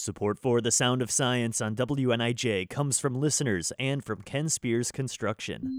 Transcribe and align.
Support 0.00 0.38
for 0.38 0.60
The 0.60 0.70
Sound 0.70 1.02
of 1.02 1.10
Science 1.10 1.60
on 1.60 1.74
WNIJ 1.74 2.70
comes 2.70 3.00
from 3.00 3.16
listeners 3.16 3.72
and 3.80 4.04
from 4.04 4.22
Ken 4.22 4.48
Spears 4.48 4.92
Construction. 4.92 5.76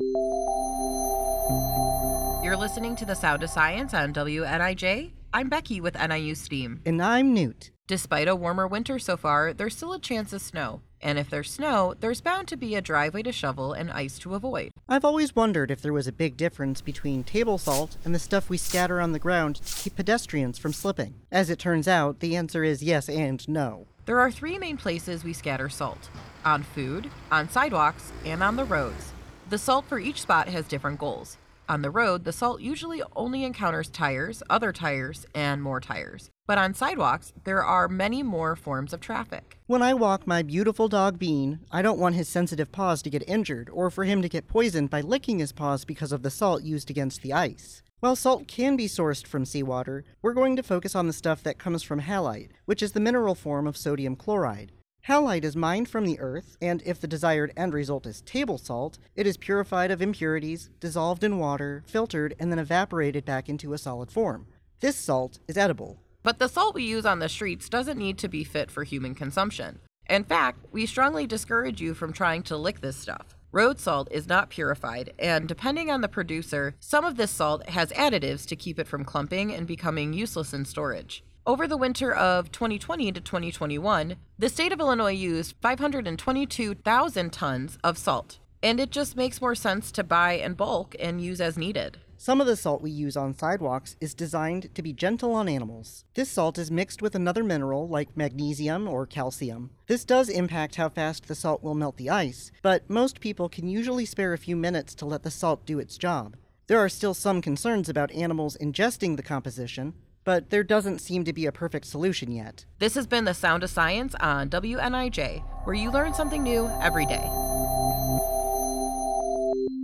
You're 2.44 2.58
listening 2.58 2.98
to 2.98 3.06
The 3.06 3.16
Sound 3.16 3.44
of 3.44 3.50
Science 3.50 3.94
on 3.94 4.14
WNIJ. 4.14 5.12
I'm 5.34 5.48
Becky 5.48 5.80
with 5.80 5.96
NIU 5.96 6.36
STEAM. 6.36 6.82
And 6.86 7.02
I'm 7.02 7.34
Newt. 7.34 7.72
Despite 7.88 8.28
a 8.28 8.36
warmer 8.36 8.68
winter 8.68 9.00
so 9.00 9.16
far, 9.16 9.54
there's 9.54 9.78
still 9.78 9.94
a 9.94 10.00
chance 10.00 10.34
of 10.34 10.42
snow. 10.42 10.82
And 11.02 11.18
if 11.18 11.30
there's 11.30 11.50
snow, 11.50 11.96
there's 12.02 12.20
bound 12.20 12.50
to 12.50 12.58
be 12.58 12.76
a 12.76 12.82
driveway 12.82 13.24
to 13.24 13.32
shovel 13.32 13.72
and 13.72 13.90
ice 13.90 14.20
to 14.20 14.36
avoid. 14.36 14.74
I've 14.90 15.06
always 15.06 15.34
wondered 15.34 15.72
if 15.72 15.82
there 15.82 15.94
was 15.94 16.08
a 16.08 16.12
big 16.12 16.36
difference 16.36 16.82
between 16.82 17.24
table 17.24 17.58
salt 17.58 17.96
and 18.04 18.14
the 18.14 18.20
stuff 18.20 18.50
we 18.50 18.58
scatter 18.58 19.00
on 19.00 19.14
the 19.14 19.18
ground 19.18 19.56
to 19.56 19.82
keep 19.82 19.96
pedestrians 19.96 20.60
from 20.60 20.74
slipping. 20.74 21.14
As 21.32 21.50
it 21.50 21.58
turns 21.58 21.88
out, 21.88 22.20
the 22.20 22.36
answer 22.36 22.66
is 22.66 22.84
yes 22.84 23.08
and 23.08 23.48
no. 23.48 23.88
There 24.10 24.20
are 24.20 24.32
three 24.32 24.58
main 24.58 24.76
places 24.76 25.24
we 25.24 25.34
scatter 25.34 25.70
salt 25.70 26.10
on 26.44 26.64
food, 26.64 27.12
on 27.32 27.48
sidewalks, 27.48 28.12
and 28.26 28.42
on 28.42 28.56
the 28.56 28.64
roads. 28.64 29.14
The 29.52 29.60
salt 29.60 29.86
for 29.86 30.00
each 30.00 30.20
spot 30.20 30.50
has 30.50 30.68
different 30.68 30.98
goals. 30.98 31.38
On 31.70 31.84
the 31.84 31.92
road, 31.92 32.24
the 32.24 32.32
salt 32.32 32.60
usually 32.60 33.04
only 33.16 33.44
encounters 33.44 33.88
tires, 33.88 34.42
other 34.50 34.74
tires, 34.74 35.28
and 35.36 35.62
more 35.62 35.80
tires. 35.80 36.32
But 36.48 36.58
on 36.58 36.74
sidewalks, 36.74 37.34
there 37.44 37.64
are 37.64 37.88
many 37.88 38.24
more 38.24 38.56
forms 38.56 38.94
of 38.94 39.00
traffic. 39.00 39.60
When 39.68 39.84
I 39.84 39.94
walk 39.94 40.26
my 40.26 40.42
beautiful 40.42 40.88
dog 40.88 41.20
Bean, 41.20 41.60
I 41.72 41.84
don't 41.84 42.00
want 42.00 42.16
his 42.16 42.28
sensitive 42.28 42.72
paws 42.72 43.04
to 43.04 43.12
get 43.12 43.30
injured 43.30 43.70
or 43.72 43.92
for 43.92 44.06
him 44.06 44.24
to 44.24 44.28
get 44.30 44.48
poisoned 44.48 44.90
by 44.90 45.02
licking 45.02 45.38
his 45.38 45.52
paws 45.52 45.86
because 45.86 46.12
of 46.12 46.24
the 46.24 46.32
salt 46.32 46.64
used 46.64 46.90
against 46.90 47.22
the 47.22 47.34
ice. 47.34 47.84
While 48.00 48.16
salt 48.16 48.48
can 48.48 48.78
be 48.78 48.88
sourced 48.88 49.28
from 49.28 49.44
seawater, 49.44 50.06
we're 50.22 50.34
going 50.34 50.56
to 50.56 50.64
focus 50.64 50.96
on 50.96 51.08
the 51.08 51.14
stuff 51.14 51.44
that 51.44 51.60
comes 51.60 51.84
from 51.84 52.00
halite, 52.00 52.52
which 52.64 52.82
is 52.82 52.94
the 52.94 53.02
mineral 53.02 53.36
form 53.36 53.68
of 53.68 53.76
sodium 53.76 54.16
chloride. 54.16 54.72
Halite 55.10 55.44
is 55.44 55.58
mined 55.58 55.90
from 55.90 56.06
the 56.06 56.18
earth, 56.22 56.56
and 56.62 56.82
if 56.86 57.02
the 57.02 57.08
desired 57.08 57.52
end 57.58 57.74
result 57.74 58.06
is 58.06 58.22
table 58.22 58.58
salt, 58.58 59.00
it 59.18 59.28
is 59.28 59.36
purified 59.36 59.92
of 59.92 60.02
impurities, 60.02 60.70
dissolved 60.80 61.26
in 61.26 61.40
water, 61.40 61.84
filtered, 61.88 62.36
and 62.40 62.50
then 62.50 62.60
evaporated 62.60 63.26
back 63.26 63.50
into 63.50 63.74
a 63.74 63.78
solid 63.78 64.10
form. 64.10 64.48
This 64.80 64.96
salt 64.96 65.40
is 65.50 65.58
edible. 65.58 66.00
But 66.24 66.40
the 66.40 66.48
salt 66.48 66.76
we 66.76 66.84
use 66.84 67.06
on 67.06 67.20
the 67.20 67.28
streets 67.28 67.68
doesn't 67.68 67.98
need 67.98 68.18
to 68.20 68.30
be 68.30 68.46
fit 68.46 68.72
for 68.72 68.86
human 68.86 69.14
consumption. 69.14 69.80
In 70.10 70.24
fact, 70.24 70.66
we 70.72 70.86
strongly 70.86 71.28
discourage 71.28 71.82
you 71.82 71.94
from 71.94 72.14
trying 72.14 72.44
to 72.44 72.56
lick 72.56 72.80
this 72.80 72.96
stuff. 72.96 73.36
Road 73.52 73.80
salt 73.80 74.08
is 74.12 74.28
not 74.28 74.52
purified, 74.52 75.12
and 75.18 75.48
depending 75.48 75.90
on 75.90 76.02
the 76.02 76.08
producer, 76.08 76.76
some 76.80 77.04
of 77.04 77.18
this 77.18 77.32
salt 77.32 77.68
has 77.70 77.92
additives 77.94 78.46
to 78.46 78.56
keep 78.56 78.78
it 78.78 78.88
from 78.88 79.04
clumping 79.04 79.52
and 79.52 79.66
becoming 79.66 80.14
useless 80.14 80.54
in 80.54 80.66
storage. 80.66 81.24
Over 81.48 81.68
the 81.68 81.78
winter 81.78 82.14
of 82.14 82.52
2020 82.52 83.12
to 83.12 83.20
2021, 83.20 84.18
the 84.38 84.50
state 84.50 84.72
of 84.72 84.80
Illinois 84.80 85.14
used 85.14 85.56
522,000 85.62 87.34
tons 87.34 87.80
of 87.84 87.98
salt, 87.98 88.38
and 88.62 88.80
it 88.80 88.92
just 88.92 89.16
makes 89.16 89.42
more 89.42 89.56
sense 89.56 89.92
to 89.94 90.04
buy 90.04 90.34
in 90.34 90.54
bulk 90.54 90.96
and 91.00 91.20
use 91.20 91.42
as 91.42 91.58
needed. 91.58 91.98
Some 92.22 92.42
of 92.42 92.48
the 92.48 92.58
salt 92.58 92.82
we 92.82 92.92
use 92.92 93.16
on 93.16 93.34
sidewalks 93.34 93.96
is 94.02 94.14
designed 94.14 94.76
to 94.76 94.82
be 94.82 94.92
gentle 94.92 95.32
on 95.32 95.48
animals. 95.48 96.04
This 96.16 96.30
salt 96.30 96.58
is 96.58 96.70
mixed 96.70 97.02
with 97.02 97.16
another 97.16 97.46
mineral 97.46 97.88
like 97.88 98.18
magnesium 98.18 98.90
or 98.90 99.06
calcium. 99.06 99.70
This 99.88 100.04
does 100.04 100.28
impact 100.28 100.76
how 100.76 100.90
fast 100.90 101.30
the 101.30 101.34
salt 101.34 101.64
will 101.64 101.76
melt 101.76 101.96
the 101.96 102.10
ice, 102.10 102.52
but 102.62 102.90
most 102.90 103.22
people 103.22 103.48
can 103.48 103.70
usually 103.70 104.04
spare 104.04 104.34
a 104.34 104.38
few 104.38 104.58
minutes 104.58 104.96
to 104.96 105.06
let 105.06 105.24
the 105.24 105.32
salt 105.32 105.66
do 105.66 105.80
its 105.80 105.98
job. 105.98 106.36
There 106.68 106.78
are 106.78 106.90
still 106.90 107.14
some 107.14 107.42
concerns 107.42 107.88
about 107.88 108.12
animals 108.12 108.58
ingesting 108.60 109.16
the 109.16 109.24
composition, 109.24 109.94
but 110.26 110.50
there 110.50 110.62
doesn't 110.62 111.00
seem 111.00 111.24
to 111.24 111.32
be 111.32 111.46
a 111.46 111.54
perfect 111.54 111.86
solution 111.86 112.34
yet. 112.34 112.66
This 112.80 112.96
has 112.96 113.08
been 113.08 113.24
The 113.24 113.34
Sound 113.34 113.64
of 113.64 113.70
Science 113.70 114.14
on 114.16 114.50
WNIJ, 114.50 115.42
where 115.64 115.74
you 115.74 115.90
learn 115.90 116.14
something 116.14 116.44
new 116.44 116.70
every 116.82 117.06
day. 117.06 117.30